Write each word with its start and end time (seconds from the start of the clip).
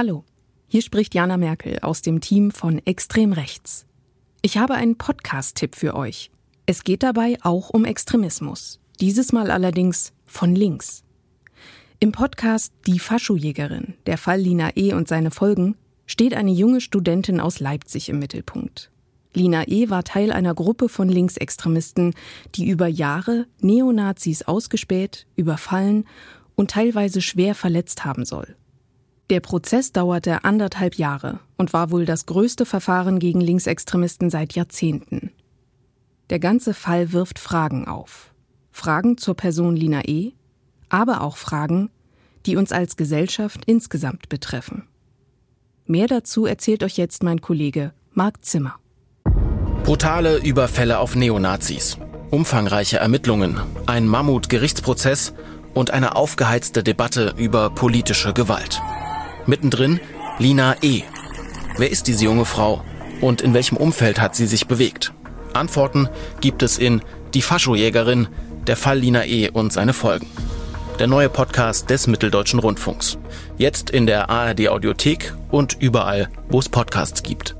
Hallo, 0.00 0.22
hier 0.68 0.82
spricht 0.82 1.12
Jana 1.12 1.36
Merkel 1.36 1.80
aus 1.80 2.02
dem 2.02 2.20
Team 2.20 2.52
von 2.52 2.80
Extrem 2.86 3.32
Rechts. 3.32 3.84
Ich 4.42 4.56
habe 4.56 4.74
einen 4.74 4.96
Podcast-Tipp 4.96 5.74
für 5.74 5.96
euch. 5.96 6.30
Es 6.66 6.84
geht 6.84 7.02
dabei 7.02 7.36
auch 7.42 7.70
um 7.70 7.84
Extremismus. 7.84 8.78
Dieses 9.00 9.32
Mal 9.32 9.50
allerdings 9.50 10.12
von 10.24 10.54
links. 10.54 11.02
Im 11.98 12.12
Podcast 12.12 12.72
Die 12.86 13.00
Faschojägerin, 13.00 13.94
der 14.06 14.18
Fall 14.18 14.38
Lina 14.38 14.70
E. 14.76 14.92
und 14.92 15.08
seine 15.08 15.32
Folgen, 15.32 15.74
steht 16.06 16.34
eine 16.34 16.52
junge 16.52 16.80
Studentin 16.80 17.40
aus 17.40 17.58
Leipzig 17.58 18.08
im 18.08 18.20
Mittelpunkt. 18.20 18.92
Lina 19.34 19.66
E. 19.66 19.90
war 19.90 20.04
Teil 20.04 20.30
einer 20.30 20.54
Gruppe 20.54 20.88
von 20.88 21.08
Linksextremisten, 21.08 22.14
die 22.54 22.68
über 22.68 22.86
Jahre 22.86 23.48
Neonazis 23.62 24.42
ausgespäht, 24.42 25.26
überfallen 25.34 26.04
und 26.54 26.70
teilweise 26.70 27.20
schwer 27.20 27.56
verletzt 27.56 28.04
haben 28.04 28.24
soll. 28.24 28.54
Der 29.30 29.40
Prozess 29.40 29.92
dauerte 29.92 30.44
anderthalb 30.44 30.94
Jahre 30.94 31.40
und 31.58 31.74
war 31.74 31.90
wohl 31.90 32.06
das 32.06 32.24
größte 32.24 32.64
Verfahren 32.64 33.18
gegen 33.18 33.42
Linksextremisten 33.42 34.30
seit 34.30 34.54
Jahrzehnten. 34.54 35.32
Der 36.30 36.38
ganze 36.38 36.72
Fall 36.72 37.12
wirft 37.12 37.38
Fragen 37.38 37.86
auf. 37.86 38.32
Fragen 38.70 39.18
zur 39.18 39.34
Person 39.34 39.76
Lina 39.76 40.02
E., 40.06 40.32
aber 40.88 41.20
auch 41.20 41.36
Fragen, 41.36 41.90
die 42.46 42.56
uns 42.56 42.72
als 42.72 42.96
Gesellschaft 42.96 43.64
insgesamt 43.66 44.30
betreffen. 44.30 44.88
Mehr 45.84 46.06
dazu 46.06 46.46
erzählt 46.46 46.82
euch 46.82 46.96
jetzt 46.96 47.22
mein 47.22 47.42
Kollege 47.42 47.92
Marc 48.12 48.44
Zimmer. 48.44 48.76
Brutale 49.84 50.38
Überfälle 50.38 50.98
auf 50.98 51.16
Neonazis, 51.16 51.98
umfangreiche 52.30 52.98
Ermittlungen, 52.98 53.60
ein 53.86 54.06
Mammut-Gerichtsprozess 54.06 55.34
und 55.74 55.90
eine 55.90 56.16
aufgeheizte 56.16 56.82
Debatte 56.82 57.34
über 57.36 57.70
politische 57.70 58.32
Gewalt. 58.32 58.80
Mittendrin 59.48 59.98
Lina 60.38 60.76
E. 60.82 61.02
Wer 61.78 61.90
ist 61.90 62.06
diese 62.06 62.26
junge 62.26 62.44
Frau 62.44 62.84
und 63.22 63.40
in 63.40 63.54
welchem 63.54 63.78
Umfeld 63.78 64.20
hat 64.20 64.36
sie 64.36 64.46
sich 64.46 64.66
bewegt? 64.66 65.14
Antworten 65.54 66.10
gibt 66.42 66.62
es 66.62 66.76
in 66.76 67.00
Die 67.32 67.40
Faschojägerin, 67.40 68.28
der 68.66 68.76
Fall 68.76 68.98
Lina 68.98 69.24
E. 69.24 69.48
und 69.48 69.72
seine 69.72 69.94
Folgen. 69.94 70.26
Der 70.98 71.06
neue 71.06 71.30
Podcast 71.30 71.88
des 71.88 72.06
Mitteldeutschen 72.06 72.60
Rundfunks. 72.60 73.16
Jetzt 73.56 73.88
in 73.88 74.06
der 74.06 74.28
ARD 74.28 74.68
Audiothek 74.68 75.32
und 75.50 75.78
überall, 75.80 76.28
wo 76.50 76.58
es 76.58 76.68
Podcasts 76.68 77.22
gibt. 77.22 77.57